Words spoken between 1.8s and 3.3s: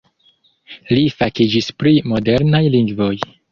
pri modernaj lingvoj.